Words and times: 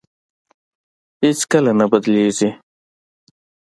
هېڅ 1.23 1.39
کله 1.51 1.71
نه 1.79 1.85
بدلېږي. 1.91 2.49